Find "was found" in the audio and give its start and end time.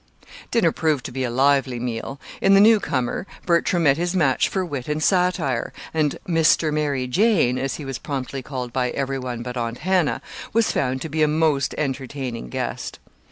10.53-11.03